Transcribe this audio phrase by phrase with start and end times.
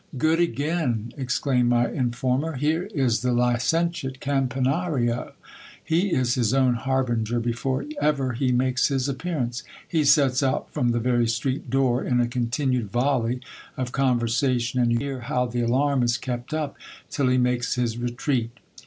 [0.17, 1.13] Good again!
[1.15, 5.33] exclaimed my informer: here is the licentiate Campanario.
[5.83, 9.61] He is his own harbinger before ever he makes his appear rjice.
[9.87, 13.41] He sets out from the very street door in a continued volley
[13.77, 16.77] of conversa tion, and you hear how the alarm is kept up
[17.11, 18.49] till he makes his retreat.